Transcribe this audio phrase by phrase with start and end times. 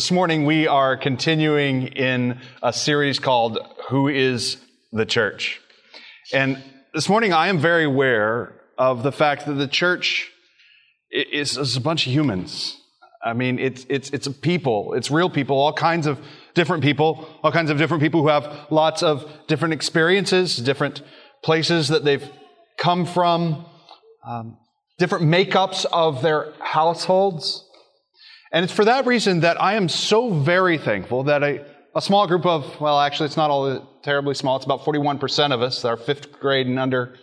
[0.00, 3.58] This morning we are continuing in a series called
[3.90, 4.56] Who is
[4.92, 5.60] the Church?
[6.32, 10.32] And this morning I am very aware of the fact that the church
[11.10, 12.80] is, is a bunch of humans.
[13.22, 14.94] I mean, it's, it's, it's a people.
[14.94, 16.18] It's real people, all kinds of
[16.54, 21.02] different people, all kinds of different people who have lots of different experiences, different
[21.42, 22.26] places that they've
[22.78, 23.66] come from,
[24.26, 24.56] um,
[24.98, 27.66] different makeups of their households.
[28.52, 31.64] And it's for that reason that I am so very thankful that a,
[31.94, 34.56] a small group of, well, actually, it's not all terribly small.
[34.56, 37.14] It's about 41% of us that are fifth grade and under.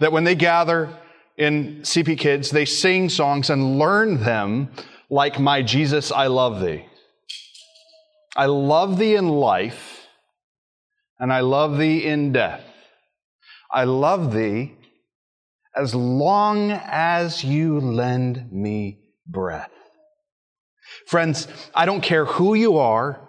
[0.00, 0.94] That when they gather
[1.38, 4.70] in CP Kids, they sing songs and learn them
[5.08, 6.86] like My Jesus, I Love Thee.
[8.36, 10.06] I love thee in life,
[11.18, 12.62] and I love thee in death.
[13.72, 14.74] I love thee
[15.74, 19.70] as long as you lend me breath.
[21.06, 23.20] Friends, I don't care who you are,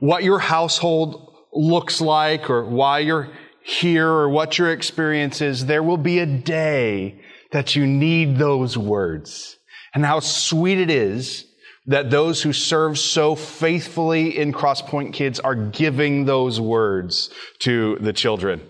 [0.00, 3.28] what your household looks like, or why you're
[3.62, 7.20] here, or what your experience is, there will be a day
[7.52, 9.58] that you need those words.
[9.94, 11.44] And how sweet it is
[11.86, 18.12] that those who serve so faithfully in Crosspoint Kids are giving those words to the
[18.12, 18.60] children.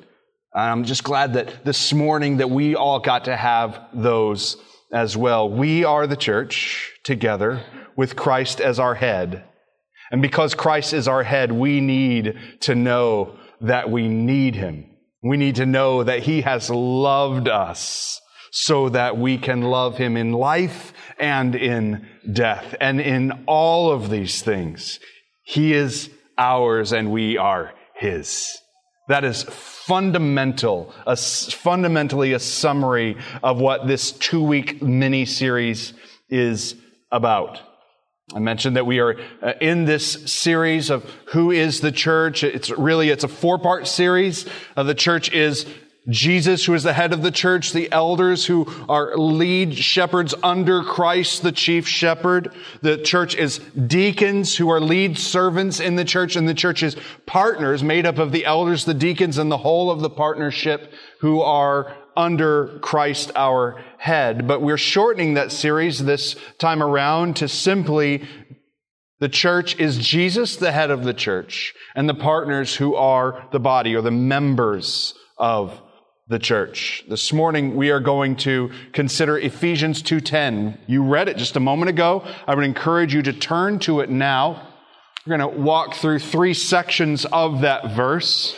[0.52, 4.56] I'm just glad that this morning that we all got to have those
[4.92, 5.48] as well.
[5.48, 7.62] We are the church together
[7.98, 9.44] with Christ as our head.
[10.12, 14.86] And because Christ is our head, we need to know that we need him.
[15.22, 18.20] We need to know that he has loved us
[18.52, 22.76] so that we can love him in life and in death.
[22.80, 25.00] And in all of these things,
[25.42, 28.56] he is ours and we are his.
[29.08, 35.94] That is fundamental, a, fundamentally a summary of what this two week mini series
[36.28, 36.76] is
[37.10, 37.60] about.
[38.34, 42.44] I mentioned that we are uh, in this series of who is the church.
[42.44, 44.46] It's really, it's a four part series.
[44.76, 45.66] Uh, the church is
[46.08, 50.82] Jesus, who is the head of the church, the elders who are lead shepherds under
[50.82, 52.54] Christ, the chief shepherd.
[52.80, 56.96] The church is deacons who are lead servants in the church, and the church is
[57.26, 61.42] partners made up of the elders, the deacons, and the whole of the partnership who
[61.42, 64.46] are under Christ our head.
[64.48, 68.26] But we're shortening that series this time around to simply
[69.20, 73.60] the church is Jesus, the head of the church, and the partners who are the
[73.60, 75.80] body or the members of
[76.28, 77.04] the church.
[77.08, 80.76] This morning we are going to consider Ephesians 2:10.
[80.86, 82.24] You read it just a moment ago.
[82.46, 84.68] I would encourage you to turn to it now.
[85.24, 88.54] We're going to walk through three sections of that verse.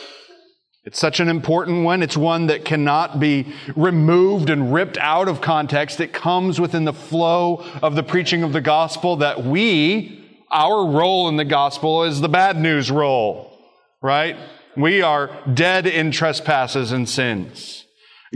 [0.83, 2.01] It's such an important one.
[2.01, 5.99] It's one that cannot be removed and ripped out of context.
[5.99, 11.29] It comes within the flow of the preaching of the gospel that we, our role
[11.29, 13.59] in the gospel is the bad news role,
[14.01, 14.35] right?
[14.75, 17.85] We are dead in trespasses and sins.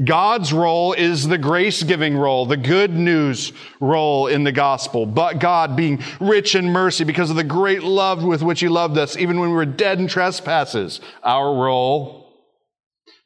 [0.04, 5.08] God's role is the grace giving role, the good news role in the gospel.
[5.08, 9.00] But God being rich in mercy because of the great love with which He loved
[9.00, 12.25] us, even when we were dead in trespasses, our role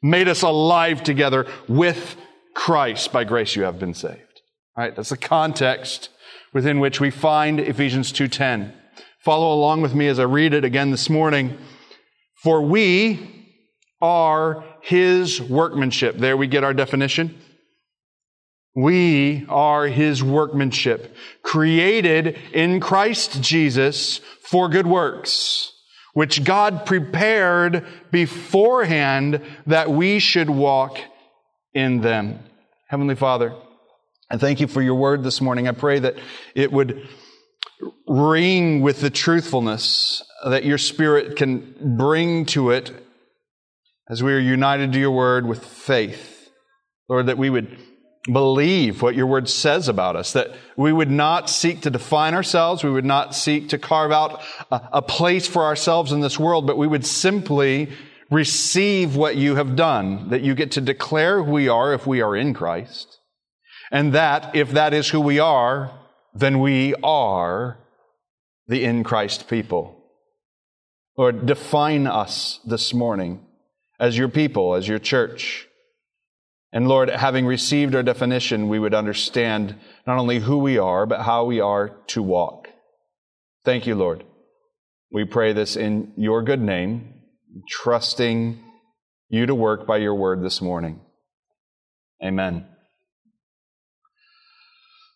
[0.02, 2.16] made us alive together with
[2.54, 3.12] Christ.
[3.12, 4.40] By grace you have been saved.
[4.76, 6.10] All right, that's the context
[6.52, 8.72] within which we find Ephesians 2:10.
[9.24, 11.58] Follow along with me as I read it again this morning.
[12.42, 13.46] For we
[14.00, 16.16] are his workmanship.
[16.16, 17.38] There we get our definition.
[18.74, 25.72] We are his workmanship, created in Christ Jesus for good works
[26.14, 30.98] which God prepared beforehand that we should walk
[31.72, 32.40] in them.
[32.88, 33.54] Heavenly Father,
[34.30, 35.68] I thank you for your word this morning.
[35.68, 36.16] I pray that
[36.54, 37.08] it would
[38.06, 42.92] ring with the truthfulness that your spirit can bring to it
[44.08, 46.50] as we are united to your word with faith.
[47.08, 47.78] Lord, that we would
[48.24, 52.84] believe what your word says about us, that we would not seek to define ourselves,
[52.84, 56.66] we would not seek to carve out a, a, place for ourselves in this world,
[56.66, 57.88] but we would simply
[58.30, 62.20] receive what you have done, that you get to declare who we are if we
[62.20, 63.18] are in Christ,
[63.90, 65.90] and that if that is who we are,
[66.34, 67.78] then we are
[68.68, 69.96] the in Christ people.
[71.16, 73.44] Lord, define us this morning
[73.98, 75.66] as your people, as your church.
[76.72, 79.74] And Lord, having received our definition, we would understand
[80.06, 82.68] not only who we are, but how we are to walk.
[83.64, 84.24] Thank you, Lord.
[85.10, 87.14] We pray this in your good name,
[87.68, 88.62] trusting
[89.28, 91.00] you to work by your word this morning.
[92.22, 92.66] Amen.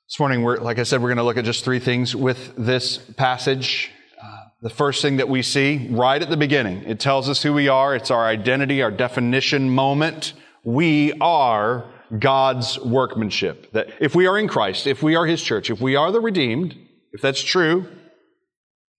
[0.08, 2.54] This morning, we're, like I said, we're going to look at just three things with
[2.56, 3.90] this passage.
[4.20, 7.52] Uh, the first thing that we see right at the beginning, it tells us who
[7.52, 7.94] we are.
[7.94, 10.32] It's our identity, our definition moment.
[10.64, 11.84] We are
[12.19, 13.72] God's workmanship.
[13.72, 16.20] That if we are in Christ, if we are His church, if we are the
[16.20, 16.76] redeemed,
[17.12, 17.87] if that's true,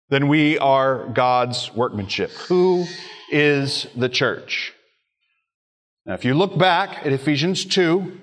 [0.09, 2.31] then we are God's workmanship.
[2.47, 2.85] Who
[3.31, 4.73] is the church?
[6.05, 8.19] Now, if you look back at Ephesians 2,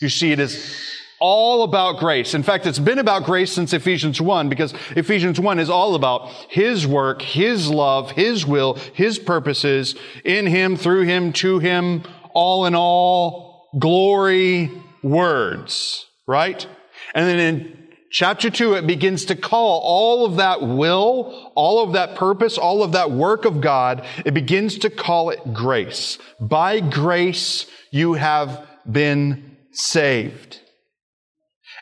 [0.00, 0.76] you see it is
[1.20, 2.34] all about grace.
[2.34, 6.28] In fact, it's been about grace since Ephesians 1 because Ephesians 1 is all about
[6.48, 9.94] His work, His love, His will, His purposes
[10.24, 12.02] in Him, through Him, to Him,
[12.34, 14.70] all in all, glory,
[15.02, 16.66] words, right?
[17.14, 21.94] And then in chapter 2, it begins to call all of that will, all of
[21.94, 26.18] that purpose, all of that work of God, it begins to call it grace.
[26.40, 30.60] By grace, you have been saved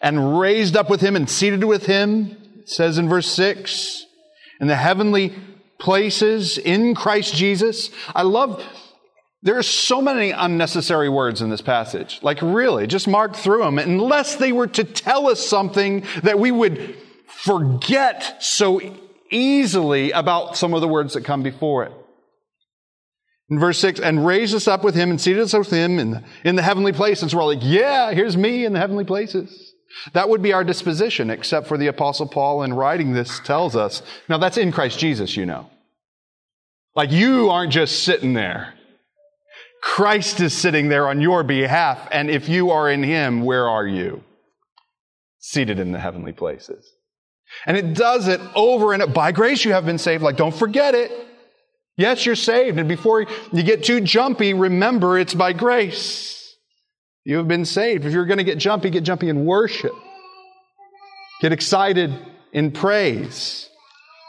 [0.00, 4.06] and raised up with him and seated with him, says in verse 6,
[4.60, 5.34] in the heavenly
[5.78, 7.90] places in Christ Jesus.
[8.14, 8.62] I love,
[9.42, 12.18] there are so many unnecessary words in this passage.
[12.22, 16.50] Like really, just mark through them unless they were to tell us something that we
[16.50, 16.96] would
[17.26, 18.80] forget so
[19.30, 21.92] easily about some of the words that come before it.
[23.48, 26.10] In verse 6, and raised us up with him and seated us with him in
[26.12, 27.34] the, in the heavenly places.
[27.34, 29.74] We're all like, yeah, here's me in the heavenly places.
[30.12, 34.02] That would be our disposition, except for the Apostle Paul in writing this tells us.
[34.28, 35.68] Now, that's in Christ Jesus, you know.
[36.94, 38.74] Like you aren't just sitting there.
[39.82, 43.86] Christ is sitting there on your behalf, and if you are in Him, where are
[43.86, 44.22] you?
[45.38, 46.86] Seated in the heavenly places.
[47.66, 50.22] And it does it over and by grace you have been saved.
[50.22, 51.10] Like, don't forget it.
[51.96, 52.78] Yes, you're saved.
[52.78, 56.56] And before you get too jumpy, remember it's by grace.
[57.24, 58.06] You have been saved.
[58.06, 59.92] If you're going to get jumpy, get jumpy in worship.
[61.42, 62.14] Get excited
[62.52, 63.68] in praise.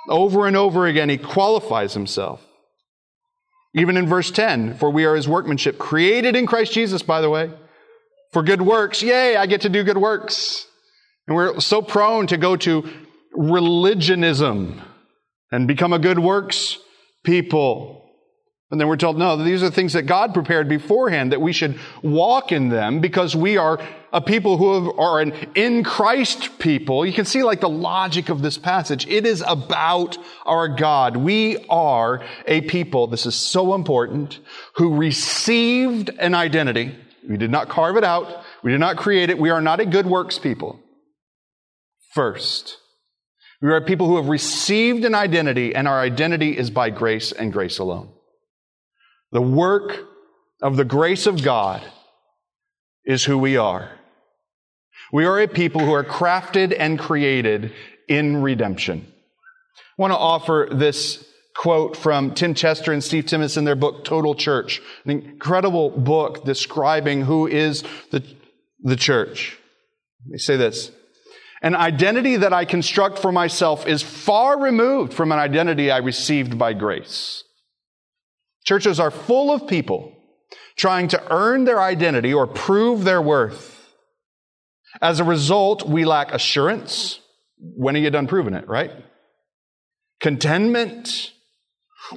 [0.10, 2.42] Over and over again, he qualifies himself.
[3.74, 7.30] Even in verse 10, for we are his workmanship, created in Christ Jesus, by the
[7.30, 7.52] way,
[8.34, 9.02] for good works.
[9.02, 10.66] Yay, I get to do good works.
[11.28, 12.90] And we're so prone to go to
[13.34, 14.82] religionism
[15.52, 16.78] and become a good works
[17.24, 18.01] people.
[18.72, 21.78] And then we're told, no, these are things that God prepared beforehand, that we should
[22.02, 23.82] walk in them because we are
[24.14, 27.06] a people who are an in Christ people.
[27.06, 29.06] You can see like the logic of this passage.
[29.08, 31.18] It is about our God.
[31.18, 34.40] We are a people, this is so important,
[34.76, 36.96] who received an identity.
[37.28, 38.42] We did not carve it out.
[38.64, 39.38] We did not create it.
[39.38, 40.80] We are not a good works people.
[42.14, 42.78] First,
[43.62, 47.52] we are people who have received an identity and our identity is by grace and
[47.52, 48.14] grace alone.
[49.32, 50.08] The work
[50.62, 51.82] of the grace of God
[53.06, 53.92] is who we are.
[55.12, 57.74] We are a people who are crafted and created
[58.08, 59.08] in redemption.
[59.08, 61.26] I want to offer this
[61.56, 66.46] quote from Tim Chester and Steve Timmis in their book Total Church, an incredible book
[66.46, 68.24] describing who is the,
[68.80, 69.58] the church.
[70.30, 70.92] They say this.
[71.62, 76.58] An identity that I construct for myself is far removed from an identity I received
[76.58, 77.44] by grace.
[78.64, 80.16] Churches are full of people
[80.78, 83.94] trying to earn their identity or prove their worth.
[85.02, 87.20] As a result, we lack assurance.
[87.58, 88.92] When are you done proving it, right?
[90.20, 91.32] Contentment.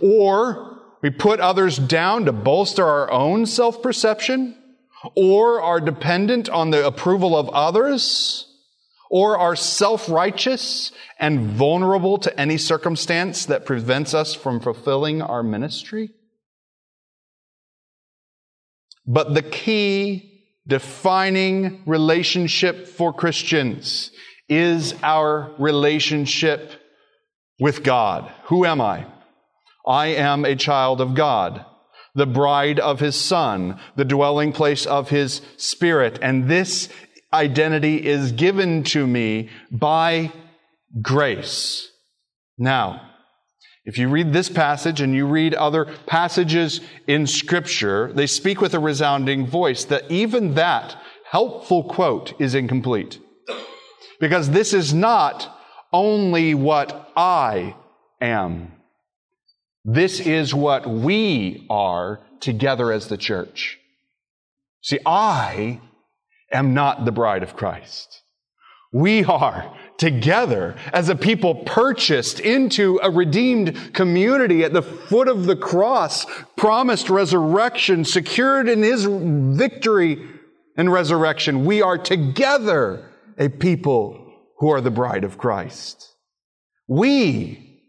[0.02, 4.56] Or we put others down to bolster our own self perception.
[5.14, 8.46] Or are dependent on the approval of others.
[9.10, 15.42] Or are self righteous and vulnerable to any circumstance that prevents us from fulfilling our
[15.42, 16.10] ministry.
[19.06, 24.10] But the key defining relationship for Christians
[24.48, 26.72] is our relationship
[27.60, 28.30] with God.
[28.44, 29.06] Who am I?
[29.86, 31.64] I am a child of God,
[32.14, 36.18] the bride of his son, the dwelling place of his spirit.
[36.22, 36.88] And this
[37.32, 40.32] identity is given to me by
[41.02, 41.90] grace.
[42.56, 43.10] Now,
[43.84, 48.72] if you read this passage and you read other passages in scripture, they speak with
[48.72, 50.96] a resounding voice that even that
[51.30, 53.18] helpful quote is incomplete.
[54.20, 55.54] Because this is not
[55.92, 57.76] only what I
[58.20, 58.72] am.
[59.84, 63.78] This is what we are together as the church.
[64.80, 65.80] See, I
[66.50, 68.22] am not the bride of Christ.
[68.92, 75.46] We are together as a people purchased into a redeemed community at the foot of
[75.46, 80.28] the cross, promised resurrection, secured in his victory
[80.76, 81.64] and resurrection.
[81.64, 83.08] We are together
[83.38, 86.14] a people who are the bride of Christ.
[86.88, 87.82] We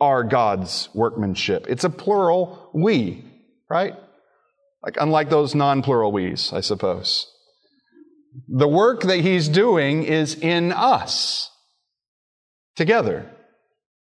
[0.00, 1.66] are God's workmanship.
[1.68, 3.24] It's a plural we,
[3.70, 3.94] right?
[4.82, 7.28] Like, unlike those non plural we's, I suppose.
[8.48, 11.50] The work that he's doing is in us
[12.76, 13.30] together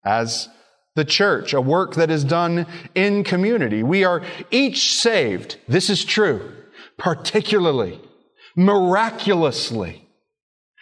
[0.05, 0.49] as
[0.95, 3.83] the church, a work that is done in community.
[3.83, 5.57] We are each saved.
[5.69, 6.53] This is true,
[6.97, 8.01] particularly,
[8.57, 10.07] miraculously.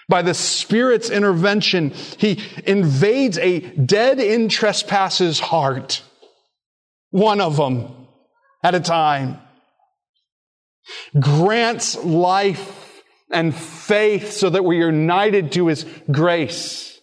[0.09, 6.03] By the Spirit's intervention, He invades a dead in trespasses heart.
[7.11, 8.07] One of them
[8.63, 9.39] at a time.
[11.21, 12.78] Grants life
[13.31, 17.01] and faith so that we're united to His grace.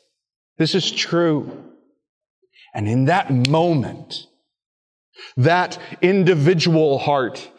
[0.57, 1.63] This is true.
[2.73, 4.27] And in that moment,
[5.37, 7.49] that individual heart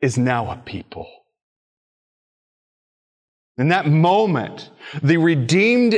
[0.00, 1.08] is now a people.
[3.56, 4.70] In that moment,
[5.02, 5.94] the redeemed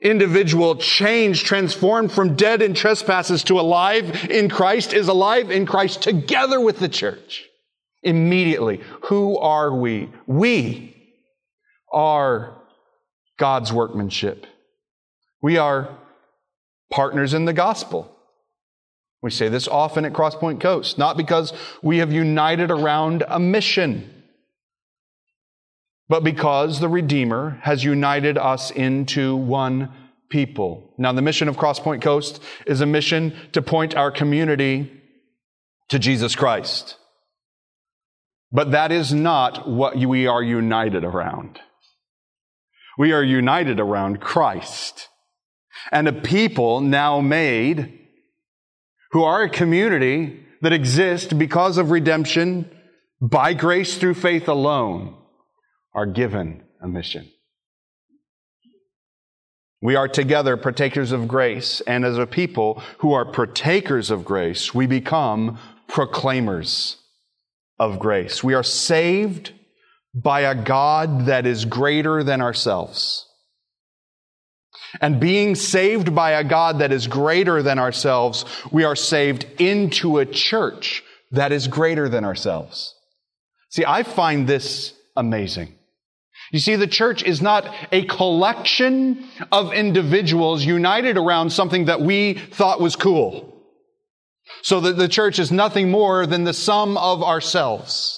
[0.00, 6.02] individual changed, transformed from dead in trespasses to alive in Christ, is alive in Christ
[6.02, 7.44] together with the church.
[8.02, 10.08] Immediately, who are we?
[10.26, 10.97] We
[11.92, 12.56] are
[13.38, 14.46] God's workmanship.
[15.40, 15.96] We are
[16.90, 18.14] partners in the gospel.
[19.22, 21.52] We say this often at Crosspoint Coast, not because
[21.82, 24.24] we have united around a mission,
[26.08, 29.92] but because the Redeemer has united us into one
[30.30, 30.92] people.
[30.98, 34.92] Now, the mission of Crosspoint Coast is a mission to point our community
[35.88, 36.96] to Jesus Christ.
[38.52, 41.60] But that is not what we are united around.
[42.98, 45.08] We are united around Christ
[45.92, 47.96] and a people now made
[49.12, 52.68] who are a community that exists because of redemption
[53.20, 55.16] by grace through faith alone
[55.94, 57.30] are given a mission.
[59.80, 64.74] We are together partakers of grace, and as a people who are partakers of grace,
[64.74, 66.96] we become proclaimers
[67.78, 68.42] of grace.
[68.42, 69.52] We are saved
[70.14, 73.26] by a God that is greater than ourselves.
[75.00, 80.18] And being saved by a God that is greater than ourselves, we are saved into
[80.18, 82.94] a church that is greater than ourselves.
[83.70, 85.74] See, I find this amazing.
[86.52, 92.34] You see, the church is not a collection of individuals united around something that we
[92.34, 93.54] thought was cool.
[94.62, 98.17] So that the church is nothing more than the sum of ourselves.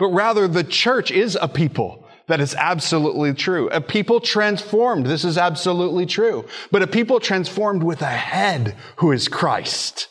[0.00, 3.68] But rather, the church is a people that is absolutely true.
[3.68, 5.04] A people transformed.
[5.04, 6.46] This is absolutely true.
[6.70, 10.08] But a people transformed with a head who is Christ.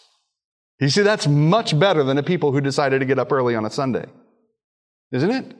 [0.79, 3.65] You see, that's much better than a people who decided to get up early on
[3.65, 4.05] a Sunday.
[5.11, 5.55] Isn't it?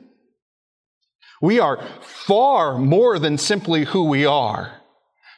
[1.42, 4.80] We are far more than simply who we are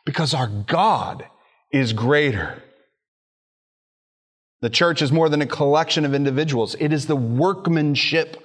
[0.04, 1.24] because our God
[1.72, 2.62] is greater.
[4.60, 6.76] The church is more than a collection of individuals.
[6.78, 8.41] It is the workmanship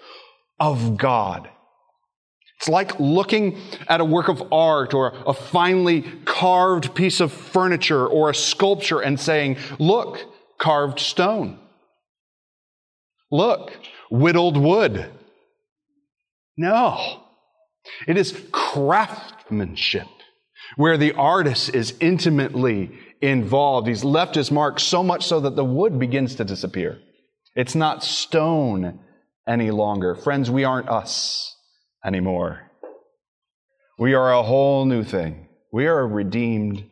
[0.59, 1.49] of God.
[2.59, 8.07] It's like looking at a work of art or a finely carved piece of furniture
[8.07, 10.19] or a sculpture and saying, look,
[10.59, 11.59] carved stone.
[13.31, 13.77] Look,
[14.09, 15.11] whittled wood.
[16.55, 17.21] No.
[18.07, 20.07] It is craftsmanship
[20.75, 23.87] where the artist is intimately involved.
[23.87, 26.99] He's left his mark so much so that the wood begins to disappear.
[27.55, 28.99] It's not stone
[29.47, 30.15] any longer.
[30.15, 31.55] Friends, we aren't us
[32.05, 32.71] anymore.
[33.97, 35.47] We are a whole new thing.
[35.71, 36.83] We are a redeemed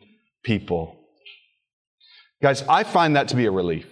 [0.44, 1.00] people.
[2.42, 3.86] Guys, I find that to be a relief.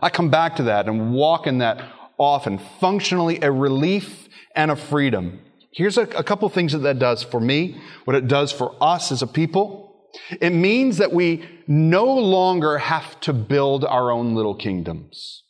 [0.00, 1.82] I come back to that and walk in that
[2.18, 2.60] often.
[2.80, 5.40] Functionally, a relief and a freedom.
[5.72, 9.10] Here's a, a couple things that that does for me, what it does for us
[9.10, 10.08] as a people.
[10.40, 15.43] It means that we no longer have to build our own little kingdoms.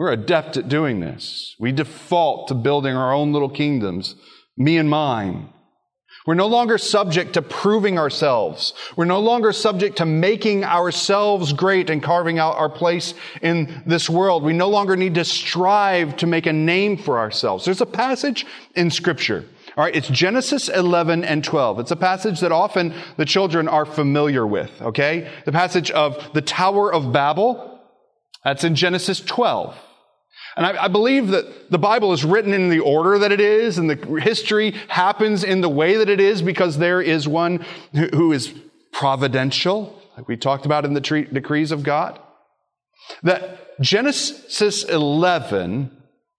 [0.00, 1.54] We're adept at doing this.
[1.58, 4.14] We default to building our own little kingdoms,
[4.56, 5.50] me and mine.
[6.26, 8.72] We're no longer subject to proving ourselves.
[8.96, 14.08] We're no longer subject to making ourselves great and carving out our place in this
[14.08, 14.42] world.
[14.42, 17.66] We no longer need to strive to make a name for ourselves.
[17.66, 19.44] There's a passage in scripture.
[19.76, 21.78] All right, it's Genesis 11 and 12.
[21.78, 25.30] It's a passage that often the children are familiar with, okay?
[25.44, 27.82] The passage of the Tower of Babel.
[28.44, 29.76] That's in Genesis 12.
[30.56, 33.78] And I, I, believe that the Bible is written in the order that it is,
[33.78, 38.32] and the history happens in the way that it is because there is one who
[38.32, 38.52] is
[38.92, 42.18] providential, like we talked about in the tre- decrees of God.
[43.22, 45.96] That Genesis 11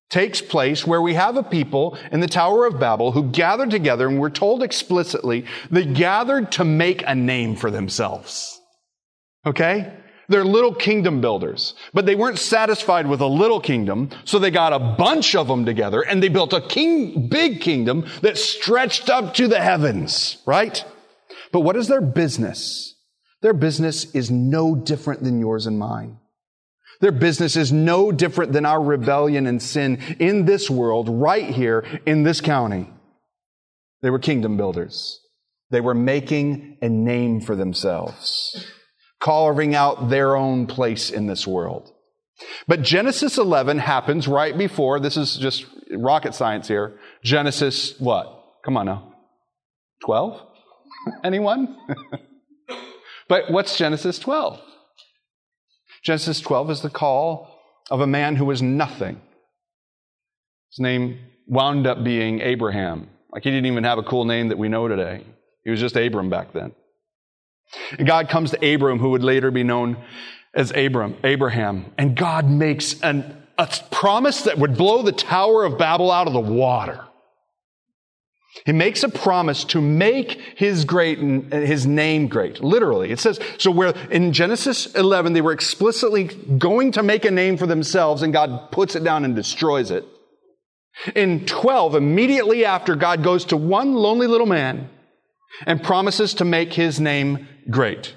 [0.09, 4.07] takes place where we have a people in the Tower of Babel who gathered together,
[4.07, 8.59] and we're told explicitly they gathered to make a name for themselves.
[9.45, 9.91] Okay?
[10.29, 14.73] They're little kingdom builders, but they weren't satisfied with a little kingdom, so they got
[14.73, 19.33] a bunch of them together and they built a king, big kingdom that stretched up
[19.35, 20.83] to the heavens, right?
[21.51, 22.95] But what is their business?
[23.41, 26.17] Their business is no different than yours and mine.
[27.01, 31.83] Their business is no different than our rebellion and sin in this world, right here
[32.05, 32.87] in this county.
[34.01, 35.19] They were kingdom builders.
[35.71, 38.67] They were making a name for themselves,
[39.21, 41.91] carving out their own place in this world.
[42.67, 46.97] But Genesis 11 happens right before, this is just rocket science here.
[47.23, 48.43] Genesis what?
[48.65, 49.13] Come on now.
[50.05, 50.41] 12?
[51.23, 51.77] Anyone?
[53.29, 54.59] but what's Genesis 12?
[56.03, 57.59] Genesis 12 is the call
[57.91, 59.21] of a man who was nothing.
[60.71, 63.09] His name wound up being Abraham.
[63.31, 65.23] Like he didn't even have a cool name that we know today.
[65.63, 66.73] He was just Abram back then.
[67.97, 69.97] And God comes to Abram, who would later be known
[70.53, 75.77] as Abram, Abraham, and God makes an, a promise that would blow the Tower of
[75.77, 77.05] Babel out of the water.
[78.65, 82.61] He makes a promise to make his great, his name great.
[82.61, 83.11] Literally.
[83.11, 87.55] It says, so where in Genesis 11, they were explicitly going to make a name
[87.55, 90.05] for themselves and God puts it down and destroys it.
[91.15, 94.89] In 12, immediately after, God goes to one lonely little man
[95.65, 98.15] and promises to make his name great.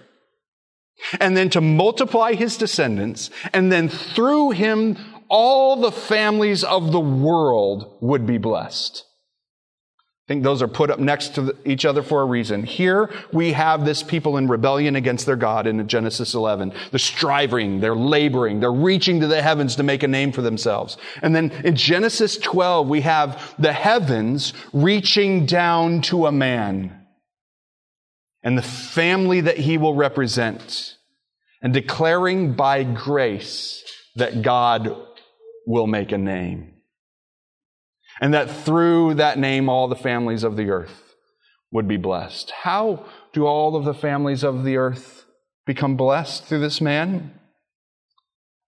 [1.20, 4.96] And then to multiply his descendants, and then through him,
[5.28, 9.04] all the families of the world would be blessed.
[10.26, 12.62] I think those are put up next to each other for a reason.
[12.62, 16.72] Here we have this people in rebellion against their God in Genesis 11.
[16.90, 20.96] They're striving, they're laboring, they're reaching to the heavens to make a name for themselves.
[21.20, 27.03] And then in Genesis 12, we have the heavens reaching down to a man
[28.44, 30.96] and the family that he will represent
[31.62, 33.82] and declaring by grace
[34.16, 34.94] that God
[35.66, 36.74] will make a name
[38.20, 41.14] and that through that name all the families of the earth
[41.72, 42.50] would be blessed.
[42.50, 45.24] How do all of the families of the earth
[45.66, 47.40] become blessed through this man?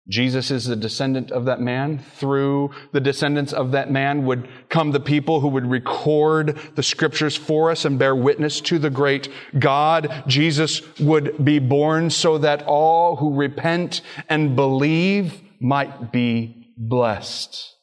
[0.08, 1.98] Jesus is the descendant of that man.
[1.98, 7.36] Through the descendants of that man would come the people who would record the scriptures
[7.36, 10.24] for us and bear witness to the great God.
[10.28, 17.74] Jesus would be born so that all who repent and believe might be blessed.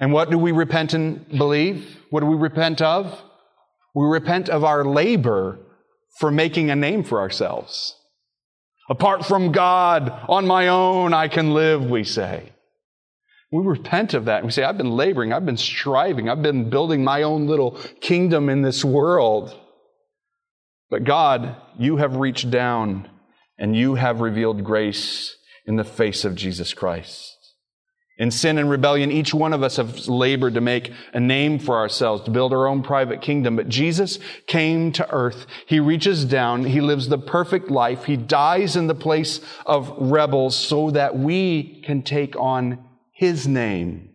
[0.00, 1.98] And what do we repent and believe?
[2.08, 3.22] What do we repent of?
[3.94, 5.58] We repent of our labor
[6.18, 7.97] for making a name for ourselves.
[8.88, 12.52] Apart from God, on my own, I can live, we say.
[13.50, 14.38] We repent of that.
[14.38, 17.72] and We say, I've been laboring, I've been striving, I've been building my own little
[18.00, 19.54] kingdom in this world.
[20.90, 23.08] But God, you have reached down
[23.58, 27.37] and you have revealed grace in the face of Jesus Christ.
[28.18, 31.76] In sin and rebellion, each one of us have labored to make a name for
[31.76, 33.54] ourselves, to build our own private kingdom.
[33.54, 35.46] But Jesus came to earth.
[35.66, 36.64] He reaches down.
[36.64, 38.04] He lives the perfect life.
[38.06, 44.10] He dies in the place of rebels so that we can take on His name,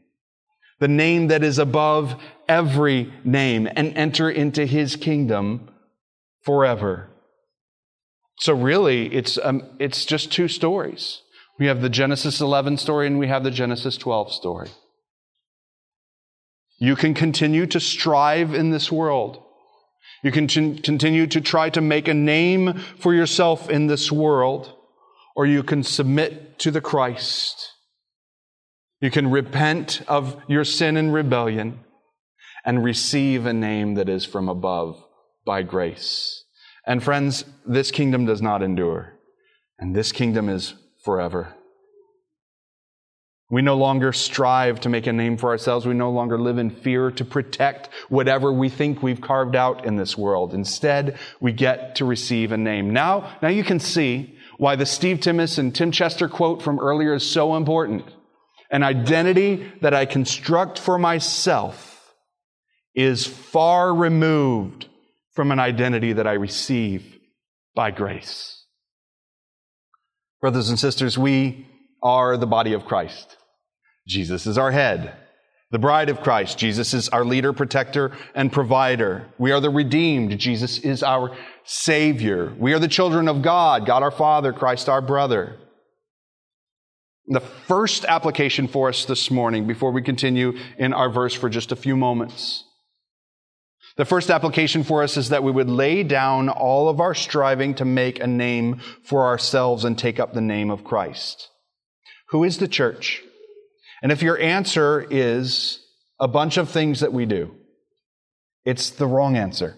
[0.81, 5.71] the name that is above every name, and enter into His kingdom
[6.41, 7.07] forever.
[8.39, 11.21] So really, it's, um, it's just two stories.
[11.59, 14.69] We have the Genesis 11 story and we have the Genesis 12 story.
[16.79, 19.41] You can continue to strive in this world.
[20.23, 24.73] You can continue to try to make a name for yourself in this world,
[25.35, 27.71] or you can submit to the Christ.
[29.01, 31.81] You can repent of your sin and rebellion
[32.65, 35.03] and receive a name that is from above
[35.45, 36.45] by grace.
[36.87, 39.19] And friends, this kingdom does not endure.
[39.77, 41.55] And this kingdom is forever.
[43.49, 45.85] We no longer strive to make a name for ourselves.
[45.85, 49.95] We no longer live in fear to protect whatever we think we've carved out in
[49.95, 50.55] this world.
[50.55, 52.89] Instead, we get to receive a name.
[52.89, 57.13] Now, now you can see why the Steve Timmis and Tim Chester quote from earlier
[57.13, 58.05] is so important.
[58.71, 62.15] An identity that I construct for myself
[62.95, 64.87] is far removed
[65.33, 67.19] from an identity that I receive
[67.75, 68.62] by grace.
[70.43, 71.65] Brothers and sisters, we
[72.01, 73.37] are the body of Christ.
[74.05, 75.15] Jesus is our head.
[75.71, 76.57] The bride of Christ.
[76.57, 79.25] Jesus is our leader, protector, and provider.
[79.37, 80.37] We are the redeemed.
[80.37, 82.53] Jesus is our Savior.
[82.59, 85.59] We are the children of God, God our Father, Christ our brother.
[87.27, 91.71] The first application for us this morning, before we continue in our verse for just
[91.71, 92.65] a few moments.
[93.95, 97.75] The first application for us is that we would lay down all of our striving
[97.75, 101.49] to make a name for ourselves and take up the name of Christ.
[102.29, 103.21] Who is the church?
[104.01, 105.79] And if your answer is
[106.19, 107.55] a bunch of things that we do,
[108.65, 109.75] it's the wrong answer.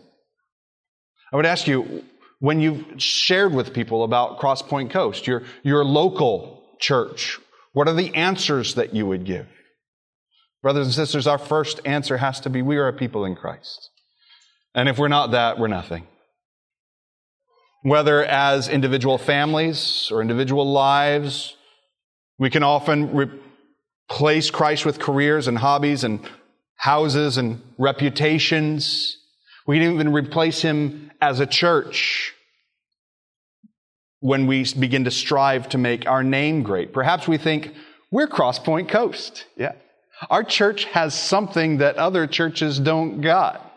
[1.34, 2.06] I would ask you,
[2.40, 7.40] when you've shared with people about Crosspoint Coast, your, your local church,
[7.74, 9.48] what are the answers that you would give?
[10.62, 13.90] Brothers and sisters, our first answer has to be we are a people in Christ.
[14.76, 16.06] And if we're not that, we're nothing.
[17.82, 21.56] Whether as individual families or individual lives,
[22.38, 26.20] we can often replace Christ with careers and hobbies and
[26.76, 29.18] houses and reputations.
[29.66, 32.34] We can even replace him as a church
[34.20, 36.92] when we begin to strive to make our name great.
[36.92, 37.74] Perhaps we think
[38.12, 39.46] we're Crosspoint Coast.
[39.56, 39.74] Yeah.
[40.30, 43.75] Our church has something that other churches don't got.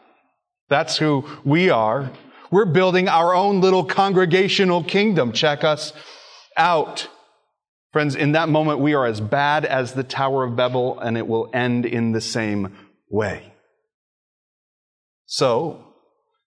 [0.68, 2.10] That's who we are.
[2.50, 5.32] We're building our own little congregational kingdom.
[5.32, 5.92] Check us
[6.56, 7.08] out.
[7.92, 11.26] Friends, in that moment, we are as bad as the Tower of Babel, and it
[11.26, 12.76] will end in the same
[13.10, 13.52] way.
[15.24, 15.84] So,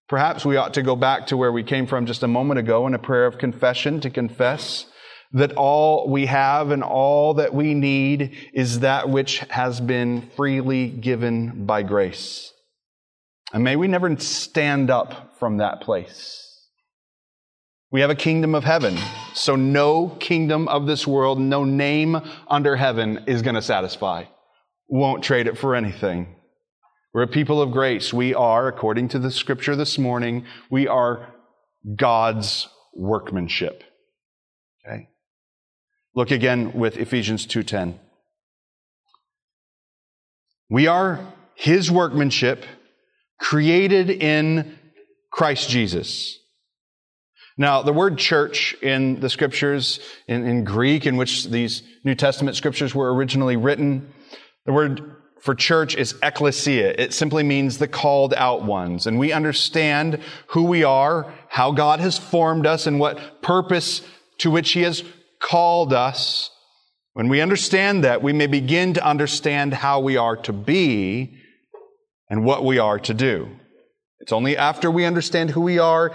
[0.08, 2.86] perhaps we ought to go back to where we came from just a moment ago
[2.88, 4.86] in a prayer of confession to confess
[5.34, 10.90] that all we have and all that we need is that which has been freely
[10.90, 12.52] given by grace.
[13.54, 16.48] And may we never stand up from that place.
[17.92, 18.98] We have a kingdom of heaven,
[19.34, 24.26] so no kingdom of this world, no name under heaven is going to satisfy.
[24.88, 26.36] Won't trade it for anything.
[27.14, 28.14] We're a people of grace.
[28.14, 31.34] We are, according to the scripture this morning, we are
[31.98, 33.84] God's workmanship.
[34.86, 35.10] Okay?
[36.16, 38.00] Look again with Ephesians 2:10.
[40.70, 41.20] We are
[41.56, 42.64] his workmanship
[43.42, 44.78] created in
[45.32, 46.38] Christ Jesus.
[47.58, 52.56] Now, the word church in the scriptures, in, in Greek, in which these New Testament
[52.56, 54.14] scriptures were originally written,
[54.66, 56.94] the word for church is ecclesia.
[56.98, 59.08] It simply means the called out ones.
[59.08, 64.02] And we understand who we are, how God has formed us, and what purpose
[64.38, 65.04] to which He has
[65.40, 66.52] called us.
[67.14, 71.41] When we understand that, we may begin to understand how we are to be
[72.32, 73.50] and what we are to do.
[74.22, 76.14] It's only after we understand who we are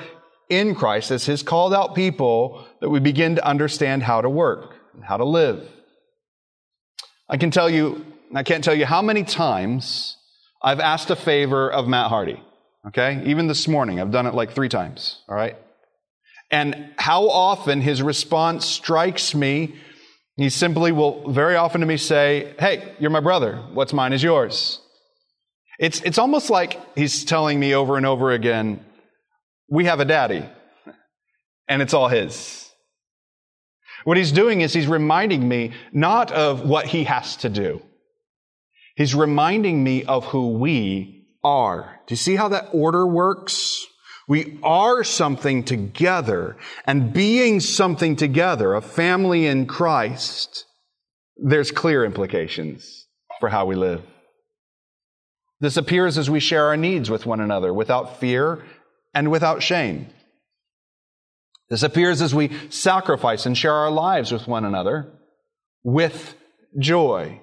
[0.49, 4.75] in Christ as His called out people that we begin to understand how to work
[4.95, 5.69] and how to live.
[7.29, 10.17] I can tell you I can't tell you how many times
[10.63, 12.43] I've asked a favor of Matt Hardy.
[12.89, 13.23] Okay?
[13.27, 15.21] Even this morning, I've done it like three times.
[15.29, 15.57] All right?
[16.51, 19.77] And how often his response strikes me.
[20.37, 23.57] He simply will very often to me say, Hey, you're my brother.
[23.75, 24.81] What's mine is yours.
[25.79, 28.85] It's, it's almost like he's telling me over and over again,
[29.69, 30.45] We have a daddy,
[31.69, 32.71] and it's all his.
[34.05, 37.83] What he's doing is he's reminding me not of what he has to do,
[38.97, 42.01] He's reminding me of who we are.
[42.07, 43.85] Do you see how that order works?
[44.27, 50.65] We are something together and being something together, a family in Christ,
[51.37, 53.07] there's clear implications
[53.39, 54.03] for how we live.
[55.61, 58.65] This appears as we share our needs with one another without fear
[59.15, 60.09] and without shame.
[61.69, 65.13] This appears as we sacrifice and share our lives with one another
[65.83, 66.35] with
[66.79, 67.41] joy.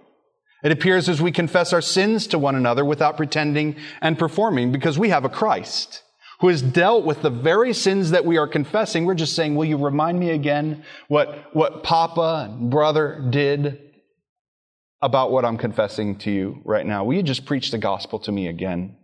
[0.64, 4.98] It appears as we confess our sins to one another without pretending and performing because
[4.98, 6.04] we have a Christ
[6.40, 9.06] who has dealt with the very sins that we are confessing.
[9.06, 13.93] We're just saying, will you remind me again what, what Papa and brother did
[15.04, 17.04] about what I'm confessing to you right now?
[17.04, 18.96] Will you just preach the gospel to me again?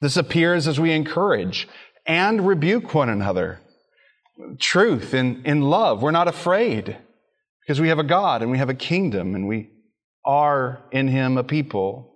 [0.00, 1.68] This appears as we encourage
[2.04, 3.60] and rebuke one another.
[4.58, 6.02] Truth in, in love.
[6.02, 6.98] We're not afraid
[7.60, 9.70] because we have a God and we have a kingdom and we
[10.24, 12.12] are in him a people,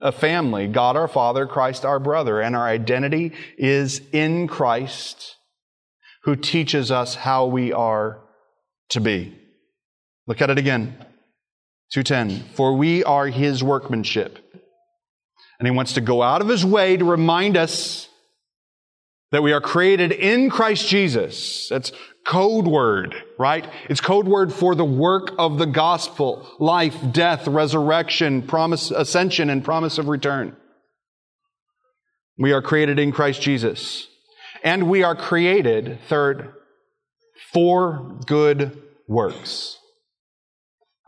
[0.00, 5.36] a family, God our Father, Christ our brother, and our identity is in Christ
[6.24, 8.20] who teaches us how we are
[8.88, 9.38] to be.
[10.26, 11.06] Look at it again.
[11.92, 12.50] 210.
[12.54, 14.38] For we are his workmanship.
[15.58, 18.08] And he wants to go out of his way to remind us
[19.32, 21.68] that we are created in Christ Jesus.
[21.68, 21.92] That's
[22.26, 23.68] code word, right?
[23.88, 29.64] It's code word for the work of the gospel, life, death, resurrection, promise, ascension, and
[29.64, 30.56] promise of return.
[32.38, 34.06] We are created in Christ Jesus.
[34.62, 36.52] And we are created, third,
[37.52, 39.77] for good works.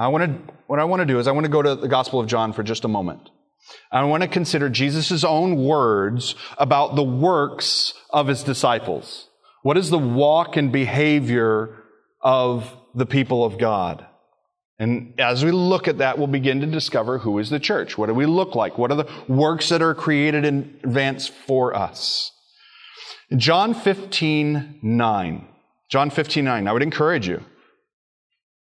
[0.00, 1.86] I want to, what I want to do is I want to go to the
[1.86, 3.28] Gospel of John for just a moment.
[3.92, 9.28] I want to consider Jesus' own words about the works of his disciples.
[9.62, 11.84] What is the walk and behavior
[12.22, 14.06] of the people of God?
[14.78, 17.98] And as we look at that, we'll begin to discover who is the church.
[17.98, 18.78] What do we look like?
[18.78, 22.32] What are the works that are created in advance for us?
[23.36, 25.46] John 15, 9.
[25.90, 26.66] John 15, 9.
[26.66, 27.44] I would encourage you.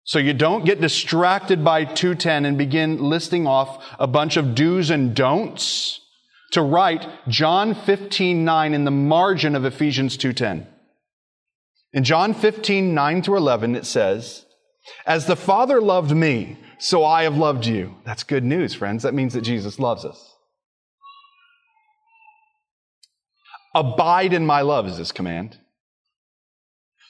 [0.07, 4.89] So you don't get distracted by 210 and begin listing off a bunch of do's
[4.89, 5.99] and don'ts
[6.53, 10.65] to write John 15, 9 in the margin of Ephesians 2.10.
[11.91, 14.45] In John 15, 9 through 11, it says,
[15.05, 17.97] As the Father loved me, so I have loved you.
[18.05, 19.03] That's good news, friends.
[19.03, 20.35] That means that Jesus loves us.
[23.75, 25.57] Abide in my love is this command.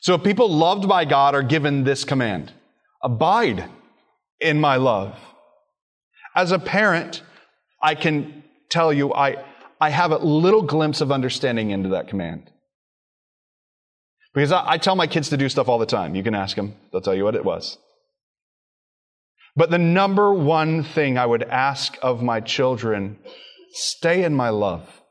[0.01, 2.53] So if people loved by God are given this command.
[3.01, 3.69] Abide
[4.39, 5.17] in my love.
[6.35, 7.23] As a parent,
[7.81, 9.43] I can tell you I,
[9.79, 12.51] I have a little glimpse of understanding into that command.
[14.33, 16.13] Because I, I, tell my kids to do stuff all the time.
[16.13, 17.77] You can ask them, they'll tell you what it was.
[19.55, 23.17] But the number one thing I would ask of my children
[23.71, 25.01] stay in my love.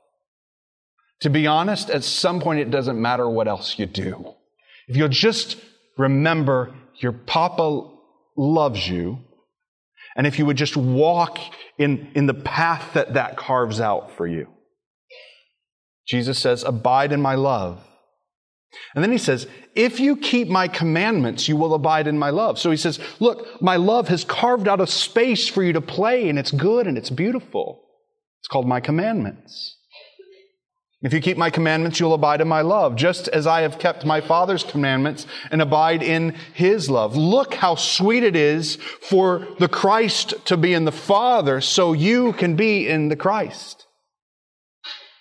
[1.21, 4.35] To be honest, at some point it doesn't matter what else you do.
[4.87, 5.57] If you'll just
[5.99, 7.91] remember your papa
[8.37, 9.19] loves you,
[10.17, 11.39] and if you would just walk
[11.79, 14.49] in, in the path that that carves out for you.
[16.07, 17.83] Jesus says, abide in my love.
[18.95, 22.59] And then he says, if you keep my commandments, you will abide in my love.
[22.59, 26.29] So he says, look, my love has carved out a space for you to play
[26.29, 27.83] and it's good and it's beautiful.
[28.41, 29.76] It's called my commandments.
[31.07, 34.05] If you keep my commandments, you'll abide in my love, just as I have kept
[34.05, 37.17] my Father's commandments and abide in his love.
[37.17, 42.33] Look how sweet it is for the Christ to be in the Father, so you
[42.33, 43.87] can be in the Christ.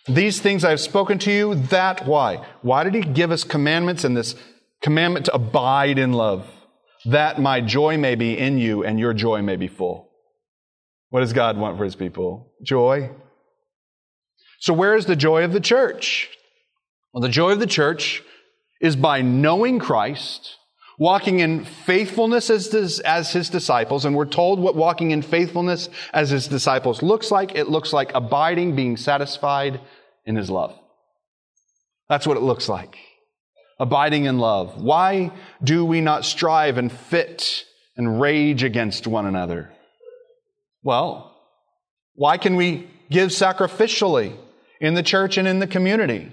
[0.08, 2.43] These things I have spoken to you, that why?
[2.63, 4.34] Why did he give us commandments and this
[4.82, 6.50] commandment to abide in love?
[7.06, 10.10] That my joy may be in you and your joy may be full.
[11.12, 12.54] What does God want for his people?
[12.63, 13.12] Joy.
[14.65, 16.28] So where is the joy of the church?
[17.13, 18.23] Well, the joy of the church
[18.82, 20.56] is by knowing Christ,
[20.97, 26.32] walking in faithfulness as, as his disciples, and we're told what walking in faithfulness as
[26.32, 27.54] his disciples looks like.
[27.54, 29.82] It looks like abiding, being satisfied
[30.25, 30.75] in his love.
[32.10, 32.97] That's what it looks like.
[33.80, 34.82] Abiding in love.
[34.82, 35.32] Why
[35.63, 39.71] do we not strive and fit and rage against one another?
[40.82, 41.39] Well,
[42.15, 44.39] why can we give sacrificially
[44.79, 46.31] in the church and in the community?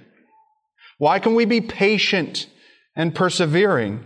[0.98, 2.46] Why can we be patient
[2.94, 4.04] and persevering?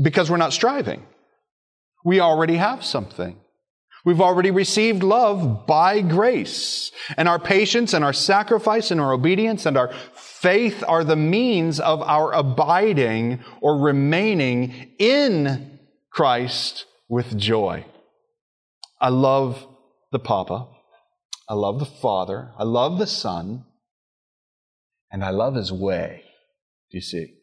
[0.00, 1.04] Because we're not striving.
[2.04, 3.38] We already have something.
[4.04, 6.90] We've already received love by grace.
[7.16, 11.78] And our patience and our sacrifice and our obedience and our faith are the means
[11.78, 15.78] of our abiding or remaining in
[16.10, 17.84] Christ with joy.
[19.00, 19.64] I love
[20.10, 20.66] the Papa.
[21.48, 22.52] I love the Father.
[22.58, 23.64] I love the Son.
[25.10, 26.22] And I love His way.
[26.90, 27.34] Do you see?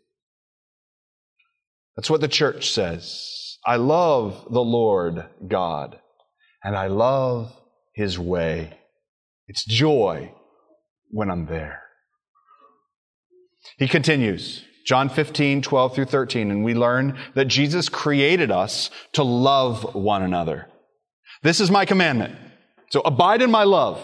[1.95, 3.57] That's what the church says.
[3.65, 5.99] I love the Lord God
[6.63, 7.53] and I love
[7.93, 8.77] His way.
[9.47, 10.33] It's joy
[11.09, 11.81] when I'm there.
[13.77, 19.23] He continues, John 15, 12 through 13, and we learn that Jesus created us to
[19.23, 20.67] love one another.
[21.43, 22.35] This is my commandment.
[22.91, 24.01] So abide in my love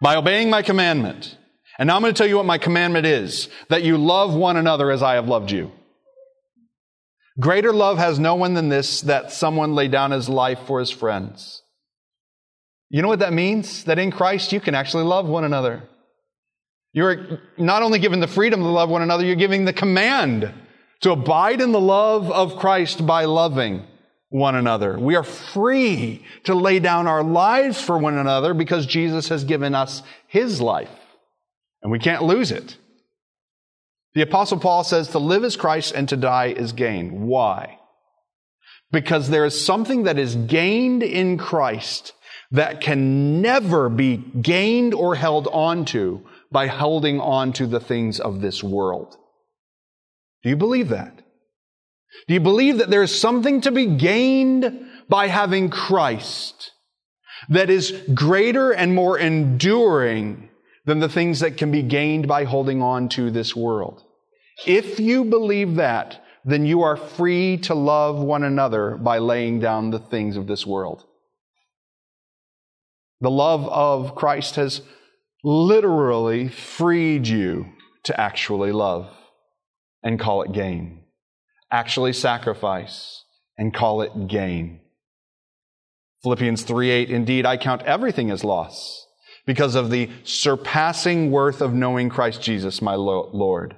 [0.00, 1.36] by obeying my commandment.
[1.78, 4.56] And now I'm going to tell you what my commandment is that you love one
[4.56, 5.72] another as I have loved you.
[7.40, 10.90] Greater love has no one than this, that someone lay down his life for his
[10.90, 11.62] friends.
[12.90, 13.84] You know what that means?
[13.84, 15.88] That in Christ you can actually love one another.
[16.92, 20.52] You're not only given the freedom to love one another, you're giving the command
[21.00, 23.86] to abide in the love of Christ by loving
[24.32, 24.98] one another.
[24.98, 29.74] We are free to lay down our lives for one another because Jesus has given
[29.74, 30.90] us his life.
[31.82, 32.76] And we can't lose it.
[34.14, 37.26] The apostle Paul says to live is Christ and to die is gain.
[37.26, 37.78] Why?
[38.90, 42.12] Because there is something that is gained in Christ
[42.50, 48.40] that can never be gained or held onto by holding on to the things of
[48.40, 49.16] this world.
[50.42, 51.21] Do you believe that?
[52.28, 56.72] Do you believe that there is something to be gained by having Christ
[57.48, 60.48] that is greater and more enduring
[60.84, 64.02] than the things that can be gained by holding on to this world.
[64.66, 69.90] If you believe that, then you are free to love one another by laying down
[69.90, 71.04] the things of this world.
[73.20, 74.82] The love of Christ has
[75.44, 77.66] literally freed you
[78.04, 79.08] to actually love
[80.02, 81.01] and call it gain.
[81.72, 83.24] Actually sacrifice
[83.56, 84.80] and call it gain.
[86.22, 89.06] Philippians 3 8, indeed, I count everything as loss
[89.46, 93.76] because of the surpassing worth of knowing Christ Jesus, my Lord.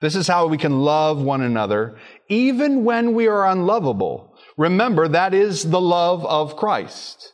[0.00, 1.98] This is how we can love one another,
[2.28, 4.34] even when we are unlovable.
[4.56, 7.32] Remember, that is the love of Christ.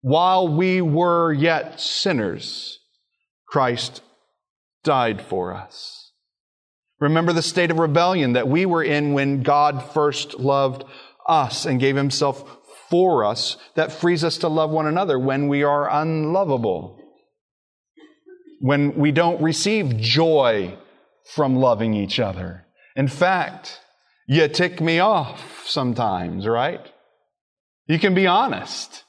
[0.00, 2.80] While we were yet sinners,
[3.46, 4.02] Christ
[4.82, 6.01] died for us.
[7.02, 10.84] Remember the state of rebellion that we were in when God first loved
[11.26, 15.64] us and gave himself for us that frees us to love one another when we
[15.64, 17.00] are unlovable.
[18.60, 20.78] When we don't receive joy
[21.34, 22.66] from loving each other.
[22.94, 23.80] In fact,
[24.28, 26.86] you tick me off sometimes, right?
[27.88, 29.02] You can be honest.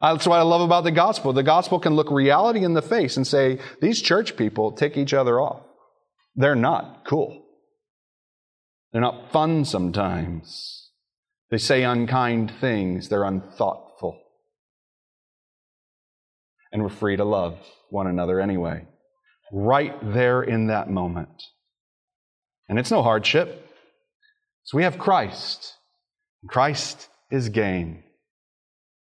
[0.00, 1.32] That's what I love about the gospel.
[1.32, 5.14] The gospel can look reality in the face and say, these church people tick each
[5.14, 5.62] other off.
[6.36, 7.42] They're not cool.
[8.92, 10.90] They're not fun sometimes.
[11.50, 13.08] They say unkind things.
[13.08, 14.20] They're unthoughtful.
[16.72, 17.58] And we're free to love
[17.90, 18.86] one another anyway.
[19.52, 21.42] Right there in that moment.
[22.68, 23.70] And it's no hardship.
[24.64, 25.74] So we have Christ.
[26.48, 28.02] Christ is gain.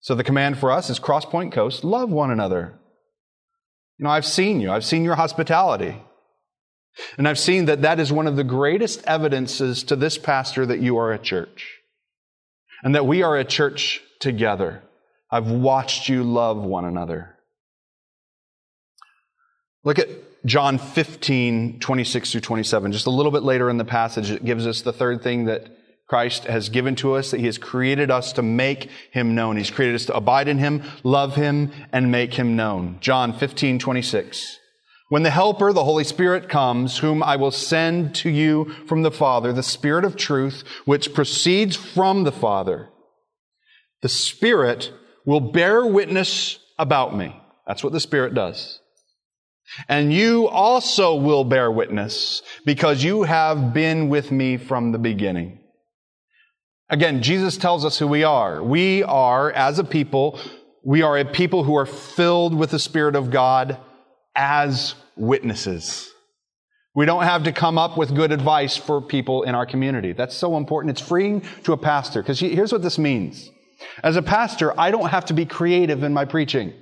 [0.02, 2.80] So the command for us is Crosspoint Coast, love one another.
[3.98, 4.72] You know, I've seen you.
[4.72, 6.02] I've seen your hospitality.
[7.18, 10.80] And I've seen that that is one of the greatest evidences to this pastor that
[10.80, 11.80] you are a church
[12.84, 14.84] and that we are a church together.
[15.32, 17.36] I've watched you love one another.
[19.84, 20.10] Look at
[20.46, 22.92] John 15, 26 through 27.
[22.92, 25.70] Just a little bit later in the passage, it gives us the third thing that
[26.08, 29.58] Christ has given to us, that He has created us to make Him known.
[29.58, 32.98] He's created us to abide in Him, love Him, and make Him known.
[33.00, 34.59] John 15, 26.
[35.10, 39.12] When the Helper, the Holy Spirit comes, whom I will send to you from the
[39.12, 42.90] Father, the Spirit of truth, which proceeds from the Father,
[44.02, 44.94] the Spirit
[45.26, 47.36] will bear witness about me.
[47.68, 48.80] That's what the Spirit does.
[49.88, 55.60] And you also will bear witness because you have been with me from the beginning.
[56.88, 58.64] Again, Jesus tells us who we are.
[58.64, 60.40] We are, as a people,
[60.84, 63.78] we are a people who are filled with the Spirit of God
[64.36, 66.12] as witnesses.
[66.96, 70.14] We don't have to come up with good advice for people in our community.
[70.14, 70.92] That's so important.
[70.98, 73.50] It's freeing to a pastor because here's what this means.
[74.04, 76.74] As a pastor, I don't have to be creative in my preaching.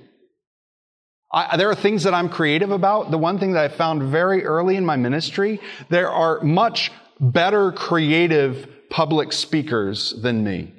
[1.32, 3.10] I, there are things that I'm creative about.
[3.10, 7.70] The one thing that I found very early in my ministry, there are much better
[7.72, 10.72] creative public speakers than me.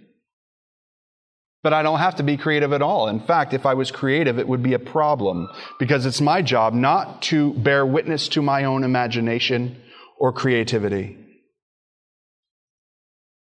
[1.61, 3.09] But I don't have to be creative at all.
[3.09, 6.73] In fact, if I was creative, it would be a problem because it's my job
[6.73, 9.81] not to bear witness to my own imagination
[10.17, 11.17] or creativity.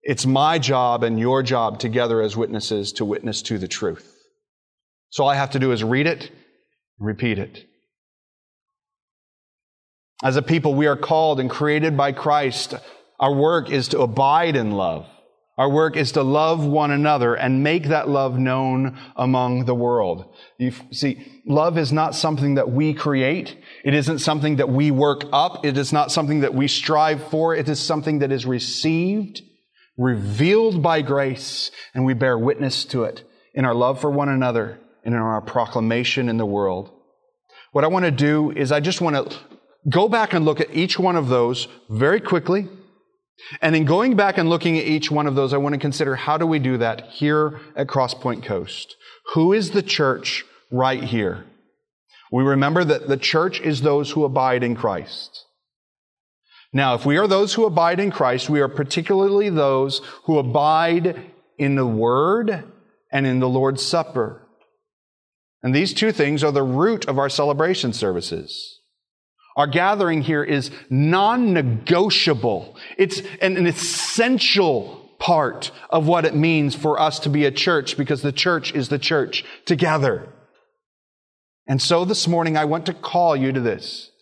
[0.03, 4.17] It's my job and your job together as witnesses to witness to the truth.
[5.11, 6.31] So all I have to do is read it,
[6.99, 7.67] repeat it.
[10.23, 12.75] As a people, we are called and created by Christ.
[13.21, 15.07] Our work is to abide in love.
[15.59, 20.33] Our work is to love one another and make that love known among the world.
[20.57, 23.59] You see, love is not something that we create.
[23.85, 25.67] It isn't something that we work up.
[25.67, 27.57] It is not something that we strive for.
[27.57, 29.43] It is something that is received,
[29.97, 34.79] revealed by grace, and we bear witness to it in our love for one another
[35.05, 36.93] and in our proclamation in the world.
[37.73, 39.37] What I want to do is I just want to
[39.89, 42.69] go back and look at each one of those very quickly
[43.61, 46.17] and in going back and looking at each one of those, I want to consider
[46.17, 48.97] how do we do that here at Crosspoint Coast?
[49.35, 51.45] Who is the church right here?
[52.31, 55.45] We remember that the church is those who abide in Christ.
[56.73, 61.31] Now, if we are those who abide in Christ, we are particularly those who abide
[61.57, 62.65] in the Word
[63.11, 64.43] and in the Lord's Supper.
[65.63, 68.78] And these two things are the root of our celebration services.
[69.59, 72.77] Our gathering here is non-negotiable.
[72.97, 77.97] It's an, an, essential part of what it means for us to be a church
[77.97, 80.29] because the church is the church together.
[81.67, 84.13] And so this morning I want to call you to this.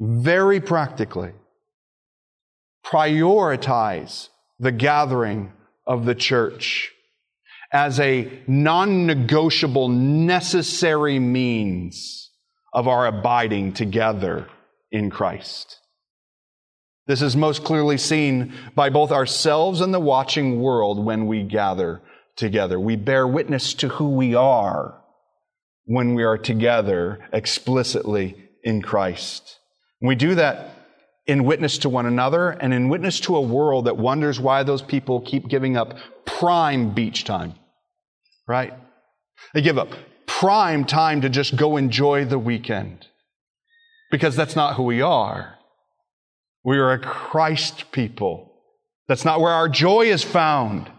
[0.00, 1.30] Very practically.
[2.84, 5.52] Prioritize the gathering
[5.86, 6.90] of the church
[7.70, 12.21] as a non-negotiable, necessary means
[12.72, 14.48] of our abiding together
[14.90, 15.78] in Christ.
[17.06, 22.00] This is most clearly seen by both ourselves and the watching world when we gather
[22.36, 22.78] together.
[22.78, 25.02] We bear witness to who we are
[25.84, 29.58] when we are together explicitly in Christ.
[30.00, 30.70] we do that
[31.26, 34.82] in witness to one another and in witness to a world that wonders why those
[34.82, 37.54] people keep giving up prime beach time.
[38.46, 38.72] Right?
[39.54, 39.90] They give up
[40.42, 43.06] prime time to just go enjoy the weekend.
[44.10, 45.56] Because that's not who we are.
[46.64, 48.52] We are a Christ people.
[49.06, 50.90] That's not where our joy is found.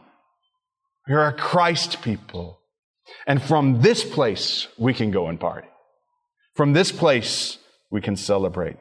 [1.09, 2.61] We are a Christ people.
[3.27, 5.67] And from this place, we can go and party.
[6.55, 7.57] From this place,
[7.91, 8.79] we can celebrate.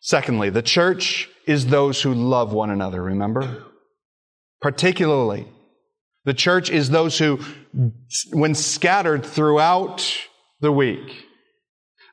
[0.00, 3.62] Secondly, the church is those who love one another, remember?
[4.62, 5.48] Particularly,
[6.24, 7.40] the church is those who,
[8.32, 10.06] when scattered throughout
[10.60, 11.26] the week,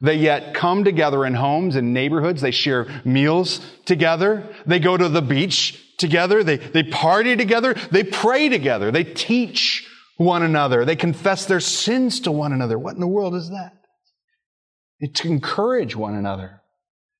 [0.01, 2.41] they yet come together in homes and neighborhoods.
[2.41, 4.47] They share meals together.
[4.66, 6.43] They go to the beach together.
[6.43, 7.74] They, they party together.
[7.74, 8.91] They pray together.
[8.91, 9.86] They teach
[10.18, 10.86] one another.
[10.86, 12.80] They confess their sins to one another.
[12.80, 13.74] What in the world is that?
[14.99, 16.62] It's to encourage one another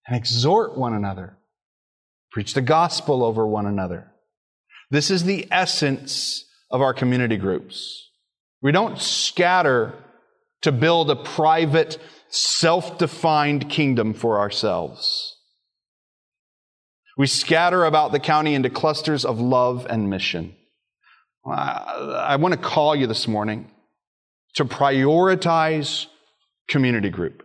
[0.08, 1.38] and exhort one another.
[2.32, 4.12] Preach the gospel over one another.
[4.90, 8.10] This is the essence of our community groups.
[8.62, 9.94] We don't scatter
[10.62, 11.98] to build a private,
[12.30, 15.38] self-defined kingdom for ourselves.
[17.18, 20.56] We scatter about the county into clusters of love and mission.
[21.46, 23.72] I want to call you this morning
[24.56, 26.06] to prioritize
[26.68, 27.44] community group.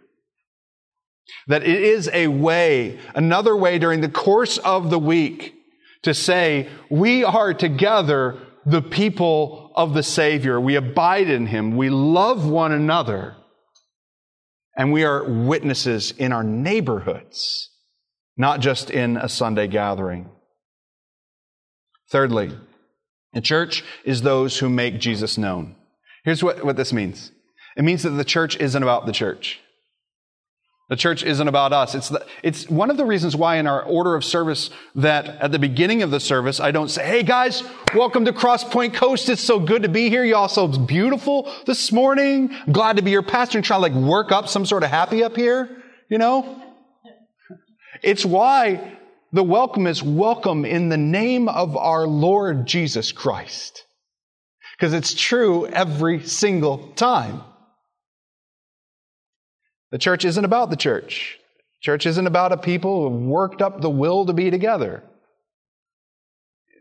[1.47, 5.55] That it is a way, another way during the course of the week
[6.03, 10.61] to say, we are together the people of the Savior.
[10.61, 11.77] We abide in Him.
[11.77, 13.37] We love one another.
[14.77, 17.71] And we are witnesses in our neighborhoods,
[18.37, 20.31] not just in a Sunday gathering.
[22.11, 22.53] Thirdly,
[23.33, 25.77] the church is those who make Jesus known.
[26.25, 27.31] Here's what, what this means.
[27.77, 29.61] It means that the church isn't about the church.
[30.91, 31.95] The church isn't about us.
[31.95, 35.51] It's, the, it's one of the reasons why in our order of service that at
[35.51, 37.63] the beginning of the service, I don't say, Hey guys,
[37.95, 39.31] welcome to Crosspoint Coast.
[39.31, 40.25] It's so good to be here.
[40.25, 42.55] You all so beautiful this morning.
[42.71, 45.25] Glad to be your pastor and try to like work up some sort of happy
[45.25, 46.63] up here, you know?
[48.03, 48.99] It's why
[49.33, 53.85] the welcome is welcome in the name of our Lord Jesus Christ.
[54.77, 57.43] Because it's true every single time.
[59.95, 61.39] The church isn't about the church.
[61.81, 65.05] Church isn't about a people who have worked up the will to be together.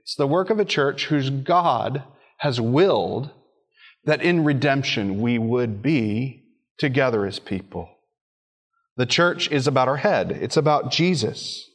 [0.01, 2.01] It's the work of a church whose God
[2.39, 3.29] has willed
[4.05, 6.45] that in redemption we would be
[6.79, 7.87] together as people.
[8.97, 10.31] The church is about our head.
[10.31, 11.69] It's about Jesus.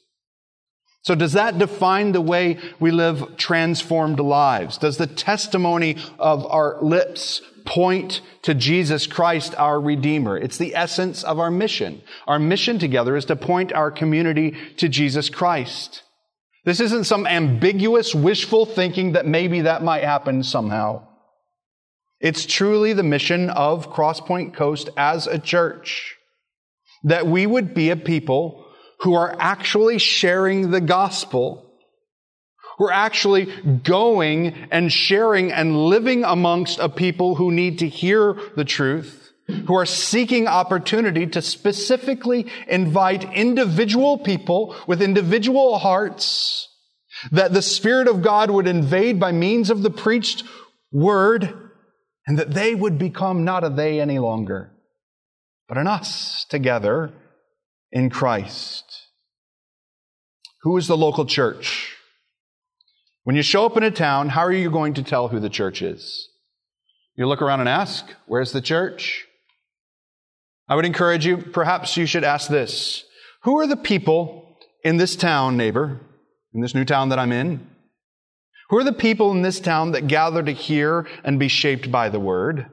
[1.03, 4.77] So does that define the way we live transformed lives?
[4.77, 10.39] Does the testimony of our lips point to Jesus Christ, our Redeemer.
[10.39, 12.01] It's the essence of our mission.
[12.27, 16.03] Our mission together is to point our community to Jesus Christ.
[16.65, 21.07] This isn't some ambiguous, wishful thinking that maybe that might happen somehow.
[22.21, 26.17] It's truly the mission of Crosspoint Coast as a church
[27.05, 28.65] that we would be a people
[29.01, 31.68] who are actually sharing the gospel
[32.79, 33.47] we're actually
[33.83, 39.33] going and sharing and living amongst a people who need to hear the truth,
[39.67, 46.69] who are seeking opportunity to specifically invite individual people with individual hearts
[47.33, 50.45] that the Spirit of God would invade by means of the preached
[50.93, 51.71] word
[52.27, 54.71] and that they would become not a they any longer,
[55.67, 57.13] but an us together
[57.91, 59.09] in Christ.
[60.63, 61.98] Who is the local church?
[63.29, 65.51] When you show up in a town, how are you going to tell who the
[65.51, 66.31] church is?
[67.15, 69.27] You look around and ask, Where's the church?
[70.67, 73.05] I would encourage you, perhaps you should ask this
[73.43, 76.01] Who are the people in this town, neighbor,
[76.55, 77.67] in this new town that I'm in?
[78.71, 82.09] Who are the people in this town that gather to hear and be shaped by
[82.09, 82.65] the word?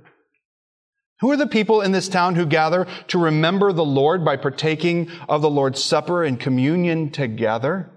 [1.20, 5.12] Who are the people in this town who gather to remember the Lord by partaking
[5.28, 7.92] of the Lord's Supper and communion together?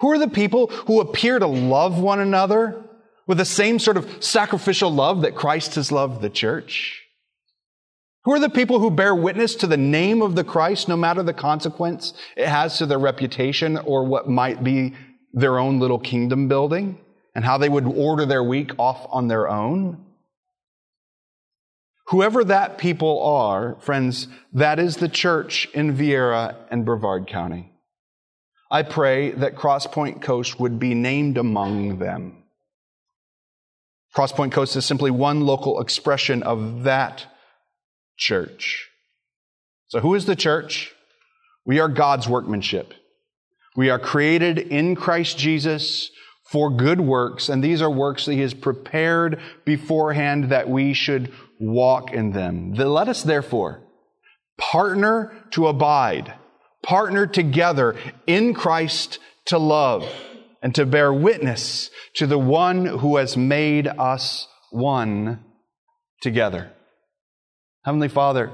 [0.00, 2.82] Who are the people who appear to love one another
[3.26, 7.02] with the same sort of sacrificial love that Christ has loved the church?
[8.24, 11.22] Who are the people who bear witness to the name of the Christ, no matter
[11.22, 14.94] the consequence it has to their reputation or what might be
[15.32, 16.98] their own little kingdom building
[17.34, 20.04] and how they would order their week off on their own?
[22.08, 27.72] Whoever that people are, friends, that is the church in Viera and Brevard County.
[28.70, 32.42] I pray that Crosspoint Coast would be named among them.
[34.14, 37.26] Crosspoint Coast is simply one local expression of that
[38.16, 38.88] church.
[39.88, 40.92] So, who is the church?
[41.64, 42.94] We are God's workmanship.
[43.76, 46.10] We are created in Christ Jesus
[46.50, 51.32] for good works, and these are works that He has prepared beforehand that we should
[51.60, 52.72] walk in them.
[52.72, 53.82] Let us therefore
[54.56, 56.32] partner to abide,
[56.86, 60.08] partner together in Christ to love,
[60.62, 65.44] and to bear witness to the one who has made us one
[66.22, 66.72] together.
[67.84, 68.50] Heavenly Father,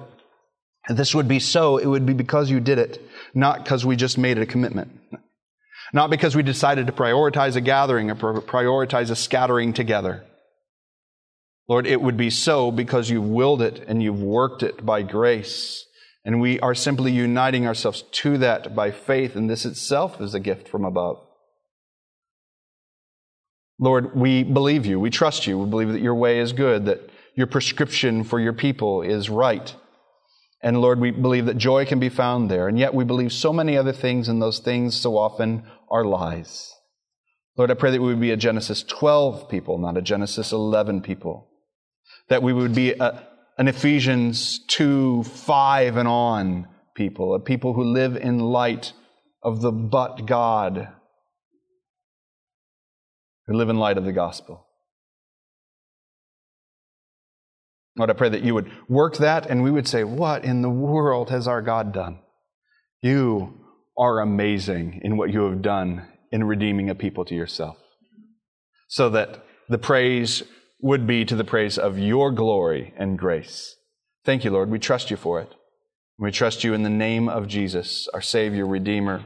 [0.89, 3.01] this would be so, it would be because you did it,
[3.35, 4.99] not because we just made it a commitment.
[5.95, 10.25] Not because we decided to prioritize a gathering or prioritize a scattering together.
[11.69, 15.87] Lord, it would be so because you've willed it and you've worked it by grace.
[16.25, 20.41] And we are simply uniting ourselves to that by faith, and this itself is a
[20.41, 21.19] gift from above.
[23.79, 25.01] Lord, we believe you.
[25.01, 25.59] We trust you.
[25.59, 29.75] We believe that your way is good, that your prescription for your people is right.
[30.63, 32.69] And Lord, we believe that joy can be found there.
[32.69, 36.73] And yet we believe so many other things, and those things so often are lies.
[37.57, 41.03] Lord, I pray that we would be a Genesis 12 people, not a Genesis 11
[41.03, 41.49] people.
[42.29, 43.27] That we would be a,
[43.59, 48.93] an Ephesians 2, 5 and on people, a people who live in light
[49.43, 50.89] of the but God,
[53.47, 54.67] who live in light of the gospel.
[57.97, 60.71] Lord, I pray that you would work that and we would say, What in the
[60.71, 62.21] world has our God done?
[63.03, 63.61] You
[63.99, 67.77] are amazing in what you have done in redeeming a people to yourself.
[68.89, 70.43] So that the praise
[70.83, 73.77] would be to the praise of your glory and grace.
[74.25, 74.69] Thank you, Lord.
[74.69, 75.55] We trust you for it.
[76.19, 79.25] We trust you in the name of Jesus, our Savior, Redeemer.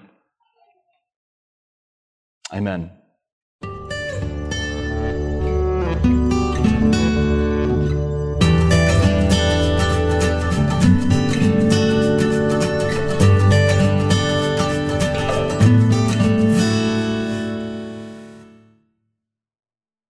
[2.52, 2.95] Amen.